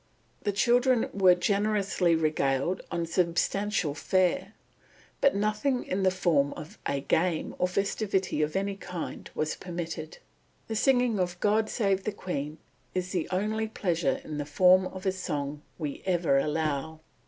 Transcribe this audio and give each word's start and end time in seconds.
The 0.41 0.51
children 0.51 1.11
were 1.13 1.35
generously 1.35 2.15
regaled 2.15 2.81
on 2.89 3.05
substantial 3.05 3.93
fare. 3.93 4.55
But 5.19 5.35
nothing 5.35 5.83
in 5.83 6.01
the 6.01 6.09
form 6.09 6.53
of 6.53 6.79
a 6.87 7.01
game 7.01 7.53
or 7.59 7.65
a 7.65 7.69
festivity 7.71 8.41
of 8.41 8.55
any 8.55 8.75
kind 8.75 9.29
was 9.35 9.55
permitted. 9.55 10.17
The 10.65 10.75
singing 10.75 11.19
of 11.19 11.39
"God 11.39 11.69
save 11.69 12.03
the 12.03 12.11
King" 12.11 12.57
"is 12.95 13.11
the 13.11 13.29
only 13.29 13.67
pleasure 13.67 14.19
in 14.23 14.39
the 14.39 14.45
form 14.47 14.87
of 14.87 15.05
a 15.05 15.11
song 15.11 15.61
we 15.77 16.01
ever 16.07 16.39
allow.... 16.39 17.01